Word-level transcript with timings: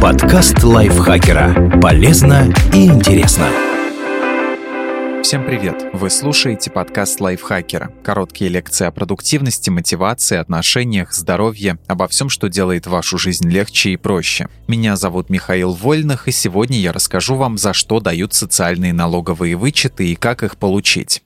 Подкаст 0.00 0.62
лайфхакера. 0.62 1.80
Полезно 1.80 2.52
и 2.72 2.86
интересно. 2.86 3.48
Всем 5.22 5.44
привет! 5.44 5.86
Вы 5.94 6.10
слушаете 6.10 6.70
подкаст 6.70 7.20
лайфхакера. 7.20 7.90
Короткие 8.04 8.50
лекции 8.50 8.86
о 8.86 8.90
продуктивности, 8.90 9.70
мотивации, 9.70 10.36
отношениях, 10.36 11.12
здоровье, 11.12 11.78
обо 11.88 12.06
всем, 12.08 12.28
что 12.28 12.48
делает 12.48 12.86
вашу 12.86 13.16
жизнь 13.16 13.48
легче 13.48 13.90
и 13.90 13.96
проще. 13.96 14.48
Меня 14.68 14.96
зовут 14.96 15.30
Михаил 15.30 15.72
Вольных, 15.72 16.28
и 16.28 16.30
сегодня 16.30 16.78
я 16.78 16.92
расскажу 16.92 17.34
вам, 17.34 17.56
за 17.56 17.72
что 17.72 17.98
дают 17.98 18.34
социальные 18.34 18.92
налоговые 18.92 19.56
вычеты 19.56 20.08
и 20.08 20.14
как 20.14 20.42
их 20.42 20.58
получить. 20.58 21.22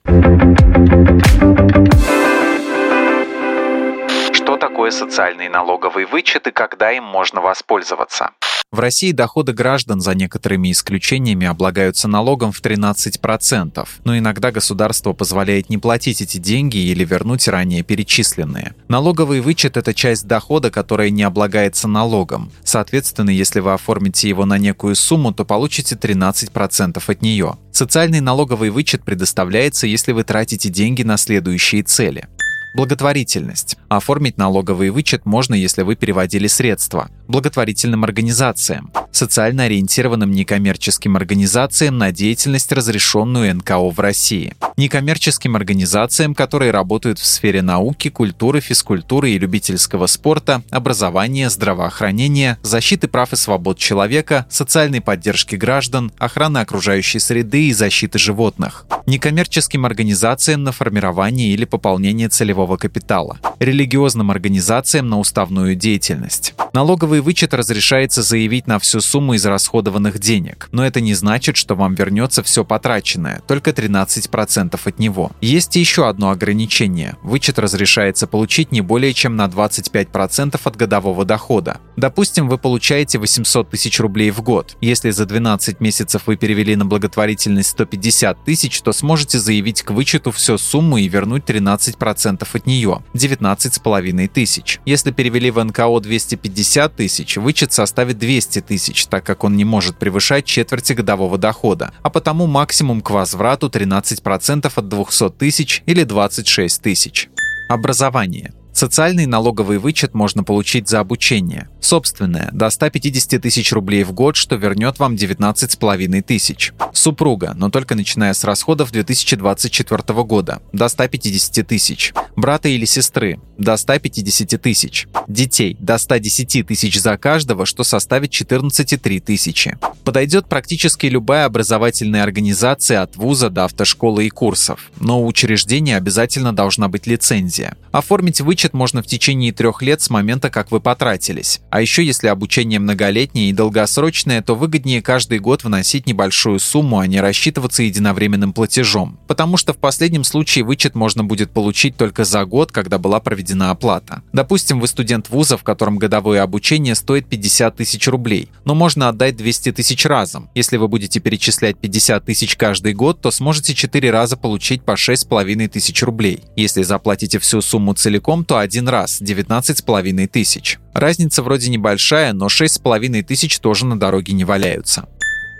Что 4.33 4.57
такое 4.57 4.91
социальный 4.91 5.49
налоговый 5.49 6.05
вычет 6.05 6.47
и 6.47 6.51
когда 6.51 6.91
им 6.91 7.03
можно 7.03 7.41
воспользоваться? 7.41 8.31
В 8.71 8.79
России 8.79 9.11
доходы 9.11 9.51
граждан 9.51 9.99
за 9.99 10.15
некоторыми 10.15 10.71
исключениями 10.71 11.45
облагаются 11.45 12.07
налогом 12.07 12.53
в 12.53 12.61
13%, 12.61 13.85
но 14.05 14.17
иногда 14.17 14.51
государство 14.53 15.11
позволяет 15.11 15.69
не 15.69 15.77
платить 15.77 16.21
эти 16.21 16.37
деньги 16.37 16.77
или 16.77 17.03
вернуть 17.03 17.49
ранее 17.49 17.83
перечисленные. 17.83 18.73
Налоговый 18.87 19.41
вычет– 19.41 19.75
это 19.75 19.93
часть 19.93 20.25
дохода, 20.25 20.71
которая 20.71 21.09
не 21.09 21.23
облагается 21.23 21.89
налогом. 21.89 22.49
Соответственно, 22.63 23.31
если 23.31 23.59
вы 23.59 23.73
оформите 23.73 24.29
его 24.29 24.45
на 24.45 24.57
некую 24.57 24.95
сумму, 24.95 25.33
то 25.33 25.43
получите 25.43 25.95
13% 25.95 27.03
от 27.05 27.21
нее. 27.21 27.57
Социальный 27.73 28.21
налоговый 28.21 28.69
вычет 28.69 29.03
предоставляется, 29.03 29.85
если 29.85 30.13
вы 30.13 30.23
тратите 30.23 30.69
деньги 30.69 31.03
на 31.03 31.17
следующие 31.17 31.83
цели. 31.83 32.29
Благотворительность. 32.73 33.77
Оформить 33.89 34.37
налоговый 34.37 34.91
вычет 34.91 35.25
можно, 35.25 35.53
если 35.53 35.81
вы 35.81 35.95
переводили 35.95 36.47
средства. 36.47 37.09
Благотворительным 37.27 38.05
организациям. 38.05 38.91
Социально 39.11 39.65
ориентированным 39.65 40.31
некоммерческим 40.31 41.17
организациям 41.17 41.97
на 41.97 42.13
деятельность, 42.13 42.71
разрешенную 42.71 43.53
НКО 43.57 43.89
в 43.89 43.99
России. 43.99 44.55
Некоммерческим 44.77 45.57
организациям, 45.57 46.33
которые 46.33 46.71
работают 46.71 47.19
в 47.19 47.25
сфере 47.25 47.61
науки, 47.61 48.09
культуры, 48.09 48.61
физкультуры 48.61 49.31
и 49.31 49.39
любительского 49.39 50.07
спорта, 50.07 50.63
образования, 50.69 51.49
здравоохранения, 51.49 52.57
защиты 52.63 53.09
прав 53.09 53.33
и 53.33 53.35
свобод 53.35 53.77
человека, 53.77 54.45
социальной 54.49 55.01
поддержки 55.01 55.55
граждан, 55.55 56.13
охраны 56.17 56.59
окружающей 56.59 57.19
среды 57.19 57.67
и 57.67 57.73
защиты 57.73 58.17
животных. 58.17 58.85
Некоммерческим 59.05 59.85
организациям 59.85 60.63
на 60.63 60.71
формирование 60.71 61.49
или 61.49 61.65
пополнение 61.65 62.29
целевого 62.29 62.60
трудового 62.61 62.77
капитала, 62.77 63.37
религиозным 63.59 64.31
организациям 64.31 65.09
на 65.09 65.19
уставную 65.19 65.75
деятельность. 65.75 66.53
Налоговый 66.73 67.19
вычет 67.19 67.53
разрешается 67.53 68.21
заявить 68.21 68.67
на 68.67 68.79
всю 68.79 69.01
сумму 69.01 69.35
израсходованных 69.35 70.19
денег, 70.19 70.69
но 70.71 70.85
это 70.85 71.01
не 71.01 71.13
значит, 71.13 71.57
что 71.57 71.75
вам 71.75 71.95
вернется 71.95 72.43
все 72.43 72.63
потраченное, 72.63 73.41
только 73.47 73.71
13% 73.71 74.79
от 74.83 74.99
него. 74.99 75.31
Есть 75.41 75.75
еще 75.75 76.07
одно 76.07 76.29
ограничение. 76.29 77.17
Вычет 77.23 77.59
разрешается 77.59 78.25
получить 78.25 78.71
не 78.71 78.81
более 78.81 79.13
чем 79.13 79.35
на 79.35 79.47
25% 79.47 80.59
от 80.63 80.75
годового 80.77 81.25
дохода. 81.25 81.79
Допустим, 81.97 82.47
вы 82.47 82.57
получаете 82.57 83.17
800 83.17 83.69
тысяч 83.69 83.99
рублей 83.99 84.31
в 84.31 84.41
год. 84.41 84.77
Если 84.81 85.11
за 85.11 85.25
12 85.25 85.81
месяцев 85.81 86.23
вы 86.25 86.37
перевели 86.37 86.75
на 86.75 86.85
благотворительность 86.85 87.69
150 87.71 88.45
тысяч, 88.45 88.81
то 88.81 88.93
сможете 88.93 89.39
заявить 89.39 89.81
к 89.81 89.91
вычету 89.91 90.31
всю 90.31 90.57
сумму 90.57 90.97
и 90.97 91.07
вернуть 91.07 91.43
13% 91.43 92.47
от 92.55 92.65
нее– 92.65 93.03
19,5 93.13 94.27
тысяч. 94.27 94.79
Если 94.85 95.11
перевели 95.11 95.51
в 95.51 95.63
НКО 95.63 95.99
250 95.99 96.95
тысяч, 96.95 97.37
вычет 97.37 97.73
составит 97.73 98.17
200 98.17 98.61
тысяч, 98.61 99.05
так 99.07 99.25
как 99.25 99.43
он 99.43 99.55
не 99.55 99.65
может 99.65 99.97
превышать 99.97 100.45
четверти 100.45 100.93
годового 100.93 101.37
дохода, 101.37 101.93
а 102.01 102.09
потому 102.09 102.47
максимум 102.47 103.01
к 103.01 103.09
возврату 103.09 103.67
13% 103.67 104.71
от 104.73 104.87
200 104.87 105.29
тысяч 105.31 105.83
или 105.85 106.03
26 106.03 106.81
тысяч. 106.81 107.29
Образование. 107.69 108.53
Социальный 108.81 109.27
налоговый 109.27 109.77
вычет 109.77 110.15
можно 110.15 110.43
получить 110.43 110.89
за 110.89 111.01
обучение. 111.01 111.69
Собственное– 111.81 112.49
до 112.51 112.67
150 112.71 113.39
тысяч 113.39 113.71
рублей 113.73 114.03
в 114.03 114.11
год, 114.11 114.35
что 114.35 114.55
вернет 114.55 114.97
вам 114.97 115.13
19,5 115.13 116.21
тысяч. 116.23 116.73
Супруга, 116.91 117.53
но 117.55 117.69
только 117.69 117.93
начиная 117.93 118.33
с 118.33 118.43
расходов 118.43 118.91
2024 118.91 120.23
года– 120.23 120.63
до 120.73 120.87
150 120.87 121.67
тысяч. 121.67 122.11
Брата 122.35 122.69
или 122.69 122.85
сестры– 122.85 123.39
до 123.61 123.77
150 123.77 124.61
тысяч. 124.61 125.07
Детей– 125.27 125.77
до 125.79 125.97
110 125.97 126.67
тысяч 126.67 126.99
за 126.99 127.17
каждого, 127.17 127.65
что 127.65 127.83
составит 127.83 128.31
14,3 128.31 129.19
тысячи. 129.21 129.77
Подойдет 130.03 130.47
практически 130.47 131.05
любая 131.05 131.45
образовательная 131.45 132.23
организация 132.23 133.01
от 133.01 133.15
вуза 133.15 133.49
до 133.49 133.65
автошколы 133.65 134.25
и 134.25 134.29
курсов. 134.29 134.91
Но 134.99 135.21
у 135.21 135.27
учреждения 135.27 135.95
обязательно 135.95 136.53
должна 136.53 136.87
быть 136.87 137.07
лицензия. 137.07 137.77
Оформить 137.91 138.41
вычет 138.41 138.73
можно 138.73 139.03
в 139.03 139.07
течение 139.07 139.51
трех 139.51 139.81
лет 139.81 140.01
с 140.01 140.09
момента, 140.09 140.49
как 140.49 140.71
вы 140.71 140.79
потратились. 140.79 141.61
А 141.69 141.81
еще 141.81 142.03
если 142.03 142.27
обучение 142.27 142.79
многолетнее 142.79 143.49
и 143.49 143.53
долгосрочное, 143.53 144.41
то 144.41 144.55
выгоднее 144.55 145.01
каждый 145.01 145.39
год 145.39 145.63
вносить 145.63 146.07
небольшую 146.07 146.59
сумму, 146.59 146.99
а 146.99 147.07
не 147.07 147.21
рассчитываться 147.21 147.83
единовременным 147.83 148.53
платежом. 148.53 149.19
Потому 149.27 149.57
что 149.57 149.73
в 149.73 149.77
последнем 149.77 150.23
случае 150.23 150.65
вычет 150.65 150.95
можно 150.95 151.23
будет 151.23 151.51
получить 151.51 151.95
только 151.95 152.23
за 152.25 152.43
год, 152.45 152.71
когда 152.71 152.97
была 152.97 153.19
проведена 153.19 153.50
оплата. 153.59 154.21
Допустим, 154.31 154.79
вы 154.79 154.87
студент 154.87 155.29
вуза, 155.29 155.57
в 155.57 155.63
котором 155.63 155.97
годовое 155.97 156.41
обучение 156.41 156.95
стоит 156.95 157.27
50 157.27 157.75
тысяч 157.75 158.07
рублей, 158.07 158.49
но 158.63 158.75
можно 158.75 159.09
отдать 159.09 159.35
200 159.35 159.73
тысяч 159.73 160.05
разом. 160.05 160.49
Если 160.55 160.77
вы 160.77 160.87
будете 160.87 161.19
перечислять 161.19 161.77
50 161.77 162.25
тысяч 162.25 162.55
каждый 162.55 162.93
год, 162.93 163.21
то 163.21 163.31
сможете 163.31 163.75
4 163.75 164.11
раза 164.11 164.37
получить 164.37 164.83
по 164.83 164.91
6,5 164.91 165.67
тысяч 165.67 166.01
рублей. 166.03 166.43
Если 166.55 166.83
заплатите 166.83 167.39
всю 167.39 167.61
сумму 167.61 167.93
целиком, 167.93 168.45
то 168.45 168.57
один 168.57 168.87
раз– 168.87 169.21
19,5 169.21 170.27
тысяч. 170.27 170.79
Разница 170.93 171.43
вроде 171.43 171.69
небольшая, 171.69 172.33
но 172.33 172.47
6,5 172.47 173.23
тысяч 173.23 173.59
тоже 173.59 173.85
на 173.85 173.99
дороге 173.99 174.33
не 174.33 174.45
валяются. 174.45 175.07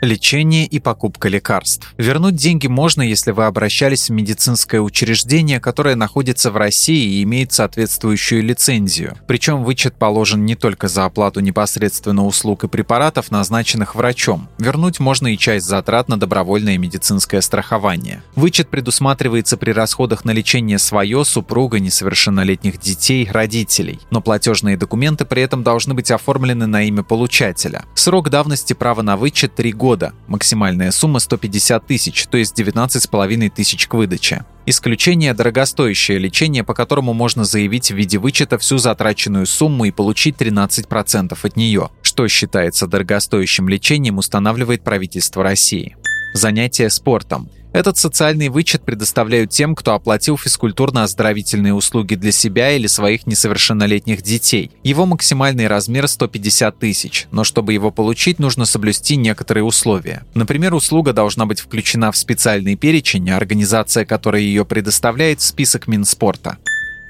Лечение 0.02 0.66
и 0.66 0.80
покупка 0.80 1.30
лекарств. 1.30 1.94
Вернуть 1.96 2.36
деньги 2.36 2.66
можно, 2.66 3.04
если 3.04 3.30
вы 3.30 3.46
обращались 3.46 4.10
в 4.10 4.14
медицинское 4.14 4.80
учреждение, 4.80 5.60
которое 5.60 5.94
находится 5.94 6.50
в 6.50 6.58
России 6.58 7.20
и 7.20 7.24
имеет 7.24 7.54
соответствующую 7.54 8.42
лицензию. 8.44 9.16
Причем 9.28 9.64
вычет 9.64 9.94
положен 9.94 10.44
не 10.44 10.56
только 10.56 10.88
за 10.88 11.06
оплату 11.06 11.40
непосредственно 11.42 12.26
услуг 12.26 12.64
и 12.64 12.68
препаратов, 12.68 13.30
назначенных 13.30 13.94
врачом. 13.94 14.50
Вернуть 14.58 15.00
можно 15.00 15.32
и 15.32 15.38
часть 15.38 15.68
затрат 15.68 16.10
на 16.10 16.20
добровольное 16.20 16.80
медицинское 16.80 17.42
страхование. 17.42 18.24
Вычет 18.36 18.70
предусматривается 18.70 19.56
при 19.56 19.70
расходах 19.70 20.26
на 20.26 20.32
лечение 20.32 20.80
свое, 20.80 21.24
супруга, 21.24 21.80
несовершеннолетних 21.80 22.80
детей, 22.80 23.30
родителей. 23.32 24.00
Но 24.10 24.20
платежные 24.20 24.78
документы 24.78 25.26
при 25.26 25.44
этом 25.44 25.62
должны 25.62 25.94
быть 25.94 26.10
оформлены 26.10 26.66
на 26.66 26.82
имя 26.86 27.04
получателя. 27.04 27.86
Срок 27.94 28.32
давности 28.32 28.74
права 28.74 29.04
на 29.04 29.16
вычет 29.16 29.54
3 29.54 29.72
года 29.74 29.91
года. 29.92 30.14
Максимальная 30.28 30.90
сумма 30.92 31.20
150 31.20 31.86
тысяч, 31.86 32.26
то 32.28 32.38
есть 32.38 32.58
19,5 32.58 33.50
тысяч 33.50 33.88
к 33.88 33.94
выдаче. 33.94 34.46
Исключение– 34.66 35.34
дорогостоящее 35.36 36.18
лечение, 36.18 36.64
по 36.64 36.74
которому 36.74 37.14
можно 37.14 37.44
заявить 37.44 37.92
в 37.92 37.96
виде 37.96 38.18
вычета 38.18 38.58
всю 38.58 38.78
затраченную 38.78 39.46
сумму 39.46 39.84
и 39.84 39.92
получить 39.92 40.36
13% 40.38 41.38
от 41.44 41.58
нее. 41.58 41.90
Что 42.02 42.26
считается 42.30 42.88
дорогостоящим 42.88 43.68
лечением, 43.68 44.18
устанавливает 44.18 44.82
правительство 44.82 45.44
России. 45.44 45.98
Занятие 46.34 46.90
спортом– 46.90 47.50
этот 47.74 47.98
социальный 47.98 48.50
вычет 48.50 48.84
предоставляют 48.84 49.52
тем, 49.52 49.76
кто 49.76 49.94
оплатил 49.94 50.36
физкультурно-оздоровительные 50.36 51.74
услуги 51.74 52.16
для 52.16 52.32
себя 52.32 52.72
или 52.72 52.88
своих 52.88 53.26
несовершеннолетних 53.28 54.22
детей. 54.22 54.72
Его 54.84 55.06
максимальный 55.06 55.68
размер 55.68 56.08
150 56.08 56.78
тысяч, 56.80 57.28
но 57.32 57.44
чтобы 57.44 57.74
его 57.74 57.92
получить, 57.92 58.40
нужно 58.40 58.66
соблюсти 58.66 59.16
некоторые 59.16 59.64
условия. 59.64 60.26
Например, 60.34 60.74
услуга 60.74 61.14
должна 61.14 61.46
быть 61.46 61.62
включена 61.62 62.12
в 62.12 62.18
специальный 62.18 62.76
перечень, 62.76 63.30
а 63.30 63.38
организация, 63.38 64.06
которая 64.06 64.42
ее 64.42 64.66
предоставляет, 64.66 65.40
в 65.40 65.44
список 65.44 65.88
Минспорта. 65.88 66.58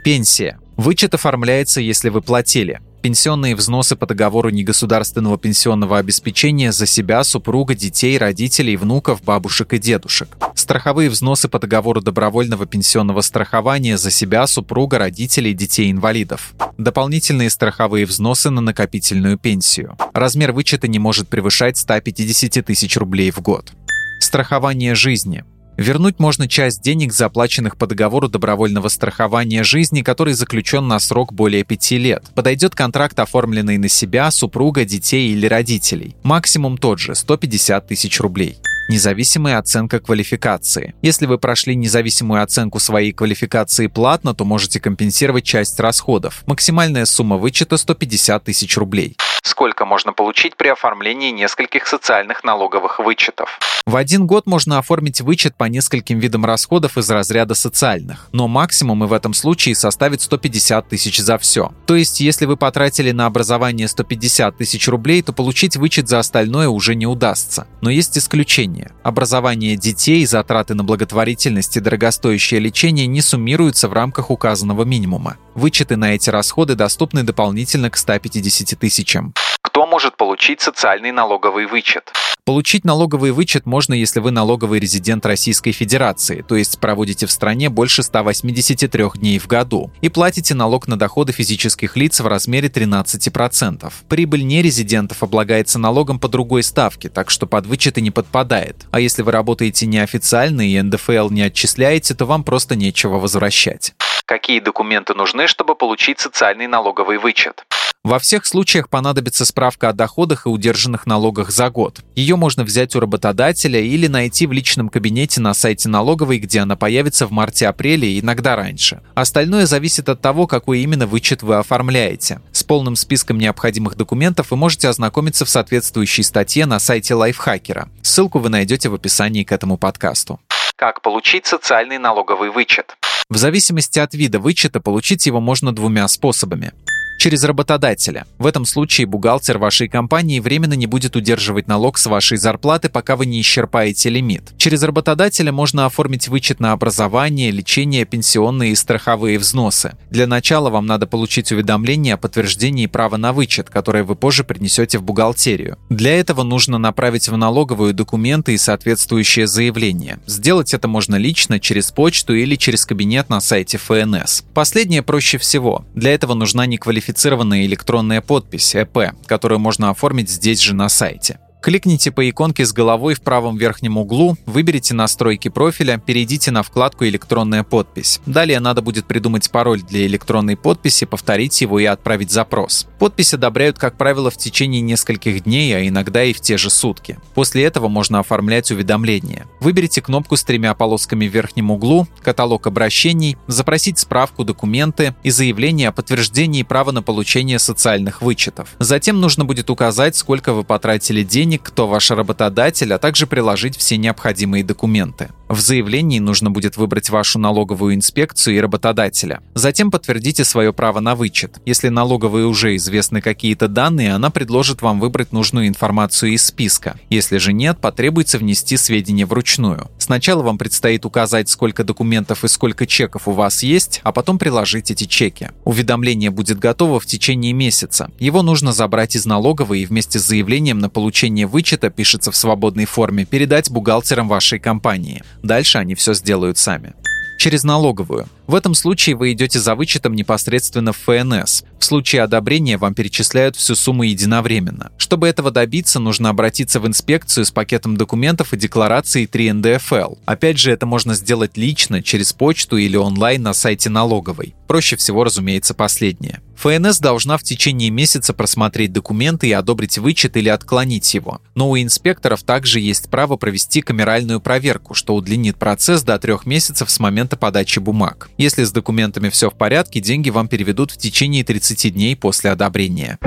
Пенсия. 0.03 0.59
Вычет 0.77 1.13
оформляется, 1.13 1.81
если 1.81 2.09
вы 2.09 2.21
платили 2.21 2.81
пенсионные 3.01 3.55
взносы 3.55 3.95
по 3.95 4.05
договору 4.05 4.49
негосударственного 4.49 5.37
пенсионного 5.37 5.97
обеспечения 5.97 6.71
за 6.71 6.85
себя, 6.85 7.23
супруга, 7.23 7.75
детей, 7.75 8.17
родителей, 8.17 8.77
внуков, 8.77 9.23
бабушек 9.23 9.73
и 9.73 9.77
дедушек. 9.77 10.29
Страховые 10.55 11.09
взносы 11.09 11.47
по 11.47 11.59
договору 11.59 12.01
добровольного 12.01 12.65
пенсионного 12.65 13.21
страхования 13.21 13.97
за 13.97 14.11
себя, 14.11 14.47
супруга, 14.47 14.99
родителей, 14.99 15.53
детей-инвалидов. 15.53 16.53
Дополнительные 16.77 17.49
страховые 17.49 18.05
взносы 18.05 18.49
на 18.49 18.61
накопительную 18.61 19.37
пенсию. 19.37 19.97
Размер 20.13 20.51
вычета 20.51 20.87
не 20.87 20.99
может 20.99 21.27
превышать 21.27 21.77
150 21.77 22.65
тысяч 22.65 22.97
рублей 22.97 23.31
в 23.31 23.41
год. 23.41 23.71
Страхование 24.19 24.95
жизни. 24.95 25.43
Вернуть 25.77 26.19
можно 26.19 26.47
часть 26.47 26.81
денег, 26.81 27.13
заплаченных 27.13 27.77
по 27.77 27.87
договору 27.87 28.27
добровольного 28.29 28.87
страхования 28.89 29.63
жизни, 29.63 30.01
который 30.01 30.33
заключен 30.33 30.87
на 30.87 30.99
срок 30.99 31.33
более 31.33 31.63
пяти 31.63 31.97
лет. 31.97 32.25
Подойдет 32.35 32.75
контракт, 32.75 33.19
оформленный 33.19 33.77
на 33.77 33.87
себя, 33.87 34.29
супруга, 34.31 34.85
детей 34.85 35.31
или 35.31 35.47
родителей. 35.47 36.15
Максимум 36.23 36.77
тот 36.77 36.99
же– 36.99 37.15
150 37.15 37.87
тысяч 37.87 38.19
рублей. 38.19 38.57
Независимая 38.89 39.57
оценка 39.57 39.99
квалификации. 39.99 40.93
Если 41.01 41.25
вы 41.25 41.37
прошли 41.37 41.75
независимую 41.75 42.43
оценку 42.43 42.79
своей 42.79 43.13
квалификации 43.13 43.87
платно, 43.87 44.33
то 44.33 44.43
можете 44.43 44.81
компенсировать 44.81 45.45
часть 45.45 45.79
расходов. 45.79 46.43
Максимальная 46.45 47.05
сумма 47.05 47.37
вычета 47.37 47.77
150 47.77 48.43
тысяч 48.43 48.75
рублей. 48.77 49.15
Сколько 49.43 49.85
можно 49.85 50.13
получить 50.13 50.55
при 50.55 50.67
оформлении 50.67 51.31
нескольких 51.31 51.87
социальных 51.87 52.43
налоговых 52.43 52.99
вычетов? 52.99 53.59
В 53.87 53.95
один 53.95 54.27
год 54.27 54.45
можно 54.45 54.77
оформить 54.77 55.21
вычет 55.21 55.55
по 55.55 55.63
нескольким 55.63 56.19
видам 56.19 56.45
расходов 56.45 56.97
из 56.97 57.09
разряда 57.09 57.55
социальных, 57.55 58.29
но 58.31 58.47
максимум 58.47 59.03
и 59.03 59.07
в 59.07 59.13
этом 59.13 59.33
случае 59.33 59.73
составит 59.73 60.21
150 60.21 60.87
тысяч 60.87 61.19
за 61.19 61.39
все. 61.39 61.73
То 61.87 61.95
есть, 61.95 62.19
если 62.19 62.45
вы 62.45 62.57
потратили 62.57 63.11
на 63.11 63.25
образование 63.25 63.87
150 63.87 64.57
тысяч 64.57 64.87
рублей, 64.87 65.23
то 65.23 65.33
получить 65.33 65.75
вычет 65.75 66.07
за 66.07 66.19
остальное 66.19 66.69
уже 66.69 66.93
не 66.93 67.07
удастся. 67.07 67.67
Но 67.81 67.89
есть 67.89 68.17
исключения. 68.17 68.91
Образование 69.03 69.75
детей, 69.75 70.25
затраты 70.27 70.75
на 70.75 70.83
благотворительность 70.83 71.75
и 71.77 71.79
дорогостоящее 71.79 72.59
лечение 72.59 73.07
не 73.07 73.21
суммируются 73.21 73.89
в 73.89 73.93
рамках 73.93 74.29
указанного 74.29 74.83
минимума. 74.83 75.37
Вычеты 75.55 75.97
на 75.97 76.15
эти 76.15 76.29
расходы 76.29 76.75
доступны 76.75 77.23
дополнительно 77.23 77.89
к 77.89 77.97
150 77.97 78.79
тысячам. 78.79 79.30
Кто 79.71 79.85
может 79.85 80.17
получить 80.17 80.59
социальный 80.59 81.13
налоговый 81.13 81.65
вычет? 81.65 82.11
Получить 82.43 82.85
налоговый 82.85 83.29
вычет 83.33 83.67
можно, 83.67 83.93
если 83.93 84.19
вы 84.19 84.31
налоговый 84.31 84.79
резидент 84.79 85.27
Российской 85.27 85.73
Федерации, 85.73 86.41
то 86.41 86.55
есть 86.55 86.79
проводите 86.79 87.27
в 87.27 87.31
стране 87.31 87.69
больше 87.69 88.01
183 88.01 89.03
дней 89.13 89.37
в 89.37 89.45
году, 89.45 89.91
и 90.01 90.09
платите 90.09 90.55
налог 90.55 90.87
на 90.87 90.97
доходы 90.97 91.33
физических 91.33 91.95
лиц 91.95 92.19
в 92.19 92.25
размере 92.25 92.67
13%. 92.67 93.93
Прибыль 94.09 94.43
нерезидентов 94.43 95.21
облагается 95.21 95.77
налогом 95.77 96.17
по 96.17 96.27
другой 96.27 96.63
ставке, 96.63 97.09
так 97.09 97.29
что 97.29 97.45
под 97.45 97.67
вычеты 97.67 98.01
не 98.01 98.09
подпадает. 98.09 98.87
А 98.89 98.99
если 98.99 99.21
вы 99.21 99.31
работаете 99.31 99.85
неофициально 99.85 100.67
и 100.67 100.81
НДФЛ 100.81 101.29
не 101.29 101.43
отчисляете, 101.43 102.15
то 102.15 102.25
вам 102.25 102.43
просто 102.43 102.75
нечего 102.75 103.19
возвращать. 103.19 103.93
Какие 104.25 104.61
документы 104.61 105.13
нужны, 105.13 105.45
чтобы 105.45 105.75
получить 105.75 106.19
социальный 106.19 106.65
налоговый 106.65 107.19
вычет? 107.19 107.65
Во 108.03 108.17
всех 108.17 108.47
случаях 108.47 108.89
понадобится 108.89 109.45
справка 109.45 109.89
о 109.89 109.93
доходах 109.93 110.47
и 110.47 110.49
удержанных 110.49 111.05
налогах 111.05 111.51
за 111.51 111.69
год. 111.69 111.99
Ее 112.15 112.30
можно 112.35 112.63
взять 112.63 112.95
у 112.95 112.99
работодателя 112.99 113.79
или 113.79 114.07
найти 114.07 114.47
в 114.47 114.51
личном 114.51 114.89
кабинете 114.89 115.41
на 115.41 115.53
сайте 115.53 115.89
налоговой, 115.89 116.39
где 116.39 116.59
она 116.59 116.75
появится 116.75 117.27
в 117.27 117.31
марте-апреле 117.31 118.19
иногда 118.19 118.55
раньше. 118.55 119.01
Остальное 119.15 119.65
зависит 119.65 120.09
от 120.09 120.21
того, 120.21 120.47
какой 120.47 120.81
именно 120.81 121.07
вычет 121.07 121.43
вы 121.43 121.55
оформляете. 121.55 122.41
С 122.51 122.63
полным 122.63 122.95
списком 122.95 123.37
необходимых 123.37 123.95
документов 123.95 124.51
вы 124.51 124.57
можете 124.57 124.87
ознакомиться 124.87 125.45
в 125.45 125.49
соответствующей 125.49 126.23
статье 126.23 126.65
на 126.65 126.79
сайте 126.79 127.13
Лайфхакера. 127.13 127.89
Ссылку 128.01 128.39
вы 128.39 128.49
найдете 128.49 128.89
в 128.89 128.95
описании 128.95 129.43
к 129.43 129.51
этому 129.51 129.77
подкасту. 129.77 130.39
Как 130.75 131.01
получить 131.01 131.45
социальный 131.45 131.97
налоговый 131.97 132.49
вычет? 132.49 132.97
В 133.29 133.37
зависимости 133.37 133.99
от 133.99 134.13
вида 134.13 134.39
вычета 134.39 134.81
получить 134.81 135.25
его 135.25 135.39
можно 135.39 135.73
двумя 135.73 136.07
способами 136.07 136.73
через 137.21 137.43
работодателя. 137.43 138.25
В 138.39 138.47
этом 138.47 138.65
случае 138.65 139.05
бухгалтер 139.05 139.59
вашей 139.59 139.87
компании 139.87 140.39
временно 140.39 140.73
не 140.73 140.87
будет 140.87 141.15
удерживать 141.15 141.67
налог 141.67 141.99
с 141.99 142.07
вашей 142.07 142.39
зарплаты, 142.39 142.89
пока 142.89 143.15
вы 143.15 143.27
не 143.27 143.39
исчерпаете 143.41 144.09
лимит. 144.09 144.53
Через 144.57 144.81
работодателя 144.81 145.51
можно 145.51 145.85
оформить 145.85 146.27
вычет 146.27 146.59
на 146.59 146.71
образование, 146.71 147.51
лечение, 147.51 148.05
пенсионные 148.05 148.71
и 148.71 148.75
страховые 148.75 149.37
взносы. 149.37 149.91
Для 150.09 150.25
начала 150.25 150.71
вам 150.71 150.87
надо 150.87 151.05
получить 151.05 151.51
уведомление 151.51 152.15
о 152.15 152.17
подтверждении 152.17 152.87
права 152.87 153.17
на 153.17 153.33
вычет, 153.33 153.69
которое 153.69 154.03
вы 154.03 154.15
позже 154.15 154.43
принесете 154.43 154.97
в 154.97 155.03
бухгалтерию. 155.03 155.77
Для 155.89 156.19
этого 156.19 156.41
нужно 156.41 156.79
направить 156.79 157.29
в 157.29 157.37
налоговую 157.37 157.93
документы 157.93 158.55
и 158.55 158.57
соответствующее 158.57 159.45
заявление. 159.45 160.17
Сделать 160.25 160.73
это 160.73 160.87
можно 160.87 161.17
лично, 161.17 161.59
через 161.59 161.91
почту 161.91 162.33
или 162.33 162.55
через 162.55 162.83
кабинет 162.87 163.29
на 163.29 163.41
сайте 163.41 163.77
ФНС. 163.77 164.43
Последнее 164.55 165.03
проще 165.03 165.37
всего. 165.37 165.85
Для 165.93 166.15
этого 166.15 166.33
нужна 166.33 166.65
неквалифицированная 166.65 167.10
квалифицированная 167.11 167.65
электронная 167.65 168.21
подпись 168.21 168.73
ЭП, 168.73 169.13
которую 169.25 169.59
можно 169.59 169.89
оформить 169.89 170.29
здесь 170.29 170.61
же 170.61 170.73
на 170.73 170.87
сайте. 170.87 171.39
Кликните 171.61 172.09
по 172.11 172.27
иконке 172.27 172.65
с 172.65 172.73
головой 172.73 173.13
в 173.13 173.21
правом 173.21 173.55
верхнем 173.55 173.99
углу, 173.99 174.35
выберите 174.47 174.95
настройки 174.95 175.47
профиля, 175.47 176.01
перейдите 176.03 176.49
на 176.49 176.63
вкладку 176.63 177.05
«Электронная 177.05 177.63
подпись». 177.63 178.19
Далее 178.25 178.59
надо 178.59 178.81
будет 178.81 179.05
придумать 179.05 179.51
пароль 179.51 179.83
для 179.83 180.07
электронной 180.07 180.57
подписи, 180.57 181.05
повторить 181.05 181.61
его 181.61 181.79
и 181.79 181.85
отправить 181.85 182.31
запрос. 182.31 182.87
Подпись 182.97 183.35
одобряют, 183.35 183.77
как 183.77 183.95
правило, 183.95 184.31
в 184.31 184.37
течение 184.37 184.81
нескольких 184.81 185.43
дней, 185.43 185.77
а 185.77 185.87
иногда 185.87 186.23
и 186.23 186.33
в 186.33 186.41
те 186.41 186.57
же 186.57 186.71
сутки. 186.71 187.19
После 187.35 187.63
этого 187.63 187.89
можно 187.89 188.17
оформлять 188.17 188.71
уведомления. 188.71 189.45
Выберите 189.59 190.01
кнопку 190.01 190.37
с 190.37 190.43
тремя 190.43 190.73
полосками 190.73 191.27
в 191.27 191.31
верхнем 191.31 191.69
углу, 191.69 192.07
каталог 192.23 192.65
обращений, 192.65 193.37
запросить 193.45 193.99
справку, 193.99 194.43
документы 194.43 195.13
и 195.21 195.29
заявление 195.29 195.89
о 195.89 195.91
подтверждении 195.91 196.63
права 196.63 196.91
на 196.91 197.03
получение 197.03 197.59
социальных 197.59 198.23
вычетов. 198.23 198.69
Затем 198.79 199.21
нужно 199.21 199.45
будет 199.45 199.69
указать, 199.69 200.15
сколько 200.15 200.53
вы 200.53 200.63
потратили 200.63 201.21
денег 201.21 201.50
денег, 201.51 201.63
кто 201.63 201.85
ваш 201.85 202.11
работодатель, 202.11 202.93
а 202.93 202.97
также 202.97 203.27
приложить 203.27 203.75
все 203.75 203.97
необходимые 203.97 204.63
документы. 204.63 205.31
В 205.49 205.59
заявлении 205.59 206.19
нужно 206.19 206.49
будет 206.49 206.77
выбрать 206.77 207.09
вашу 207.09 207.37
налоговую 207.37 207.95
инспекцию 207.95 208.55
и 208.55 208.61
работодателя. 208.61 209.41
Затем 209.53 209.91
подтвердите 209.91 210.45
свое 210.45 210.71
право 210.71 211.01
на 211.01 211.13
вычет. 211.13 211.59
Если 211.65 211.89
налоговой 211.89 212.45
уже 212.45 212.77
известны 212.77 213.19
какие-то 213.19 213.67
данные, 213.67 214.13
она 214.13 214.29
предложит 214.29 214.81
вам 214.81 215.01
выбрать 215.01 215.33
нужную 215.33 215.67
информацию 215.67 216.31
из 216.31 216.45
списка. 216.45 216.97
Если 217.09 217.37
же 217.37 217.51
нет, 217.51 217.79
потребуется 217.81 218.37
внести 218.37 218.77
сведения 218.77 219.25
вручную. 219.25 219.91
Сначала 219.97 220.41
вам 220.41 220.57
предстоит 220.57 221.05
указать, 221.05 221.49
сколько 221.49 221.83
документов 221.83 222.45
и 222.45 222.47
сколько 222.47 222.87
чеков 222.87 223.27
у 223.27 223.31
вас 223.31 223.61
есть, 223.61 223.99
а 224.03 224.13
потом 224.13 224.39
приложить 224.39 224.89
эти 224.89 225.03
чеки. 225.03 225.49
Уведомление 225.65 226.29
будет 226.29 226.59
готово 226.59 227.01
в 227.01 227.05
течение 227.05 227.51
месяца. 227.51 228.09
Его 228.19 228.41
нужно 228.41 228.71
забрать 228.71 229.17
из 229.17 229.25
налоговой 229.25 229.81
и 229.81 229.85
вместе 229.85 230.17
с 230.17 230.25
заявлением 230.25 230.79
на 230.79 230.89
получение 230.89 231.40
вычета 231.45 231.89
пишется 231.89 232.31
в 232.31 232.35
свободной 232.35 232.85
форме 232.85 233.25
передать 233.25 233.69
бухгалтерам 233.69 234.27
вашей 234.27 234.59
компании. 234.59 235.23
Дальше 235.43 235.77
они 235.77 235.95
все 235.95 236.13
сделают 236.13 236.57
сами. 236.57 236.93
Через 237.41 237.63
налоговую. 237.63 238.27
В 238.45 238.53
этом 238.53 238.75
случае 238.75 239.15
вы 239.15 239.31
идете 239.31 239.59
за 239.59 239.73
вычетом 239.73 240.13
непосредственно 240.13 240.93
в 240.93 240.97
ФНС. 240.97 241.63
В 241.79 241.83
случае 241.83 242.21
одобрения 242.21 242.77
вам 242.77 242.93
перечисляют 242.93 243.55
всю 243.55 243.73
сумму 243.73 244.03
единовременно. 244.03 244.91
Чтобы 244.99 245.27
этого 245.27 245.49
добиться, 245.49 245.99
нужно 245.99 246.29
обратиться 246.29 246.79
в 246.79 246.85
инспекцию 246.85 247.45
с 247.45 247.49
пакетом 247.49 247.97
документов 247.97 248.53
и 248.53 248.57
декларацией 248.57 249.25
3 249.25 249.53
НДФЛ. 249.53 250.17
Опять 250.25 250.59
же, 250.59 250.71
это 250.71 250.85
можно 250.85 251.15
сделать 251.15 251.57
лично, 251.57 252.03
через 252.03 252.31
почту 252.31 252.77
или 252.77 252.95
онлайн 252.95 253.41
на 253.41 253.53
сайте 253.53 253.89
налоговой. 253.89 254.53
Проще 254.67 254.95
всего, 254.95 255.23
разумеется, 255.23 255.73
последнее. 255.73 256.41
ФНС 256.61 256.99
должна 256.99 257.37
в 257.37 257.43
течение 257.43 257.89
месяца 257.89 258.33
просмотреть 258.33 258.93
документы 258.93 259.47
и 259.47 259.51
одобрить 259.51 259.97
вычет 259.97 260.37
или 260.37 260.47
отклонить 260.47 261.11
его. 261.11 261.41
Но 261.55 261.71
у 261.71 261.77
инспекторов 261.77 262.43
также 262.43 262.79
есть 262.79 263.09
право 263.09 263.35
провести 263.35 263.81
камеральную 263.81 264.39
проверку, 264.39 264.93
что 264.93 265.15
удлинит 265.15 265.57
процесс 265.57 266.03
до 266.03 266.19
трех 266.19 266.45
месяцев 266.45 266.91
с 266.91 266.99
момента 266.99 267.35
подачи 267.35 267.79
бумаг. 267.79 268.29
Если 268.37 268.63
с 268.63 268.71
документами 268.71 269.29
все 269.29 269.49
в 269.49 269.55
порядке, 269.55 270.01
деньги 270.01 270.29
вам 270.29 270.47
переведут 270.47 270.91
в 270.91 270.97
течение 270.97 271.43
30 271.43 271.95
дней 271.95 272.15
после 272.15 272.51
одобрения. 272.51 273.17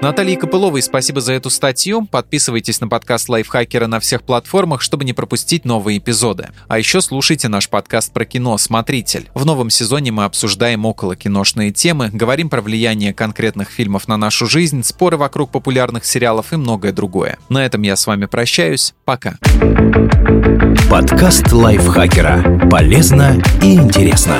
Наталье 0.00 0.36
Копыловой 0.36 0.80
спасибо 0.80 1.20
за 1.20 1.32
эту 1.32 1.50
статью. 1.50 2.06
Подписывайтесь 2.06 2.80
на 2.80 2.86
подкаст 2.86 3.28
Лайфхакера 3.28 3.88
на 3.88 3.98
всех 3.98 4.22
платформах, 4.22 4.80
чтобы 4.80 5.04
не 5.04 5.12
пропустить 5.12 5.64
новые 5.64 5.98
эпизоды. 5.98 6.50
А 6.68 6.78
еще 6.78 7.00
слушайте 7.00 7.48
наш 7.48 7.68
подкаст 7.68 8.12
про 8.12 8.24
кино 8.24 8.56
«Смотритель». 8.58 9.28
В 9.34 9.44
новом 9.44 9.70
сезоне 9.70 10.12
мы 10.12 10.24
обсуждаем 10.24 10.84
около 10.86 11.16
киношные 11.16 11.72
темы, 11.72 12.10
говорим 12.12 12.48
про 12.48 12.62
влияние 12.62 13.12
конкретных 13.12 13.70
фильмов 13.70 14.06
на 14.06 14.16
нашу 14.16 14.46
жизнь, 14.46 14.84
споры 14.84 15.16
вокруг 15.16 15.50
популярных 15.50 16.04
сериалов 16.04 16.52
и 16.52 16.56
многое 16.56 16.92
другое. 16.92 17.38
На 17.48 17.66
этом 17.66 17.82
я 17.82 17.96
с 17.96 18.06
вами 18.06 18.26
прощаюсь. 18.26 18.94
Пока. 19.04 19.36
Подкаст 20.88 21.50
Лайфхакера. 21.50 22.68
Полезно 22.70 23.42
и 23.62 23.74
интересно. 23.74 24.38